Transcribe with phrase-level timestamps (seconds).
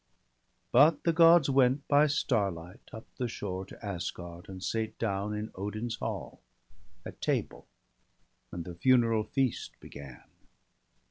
[0.71, 5.51] But the Gods went by starlight up the shore To Asgard, and sate down in
[5.53, 6.41] Odin's hall
[7.03, 7.67] 174 BALDER DEAD, At table,
[8.51, 10.23] and the funeral feast began.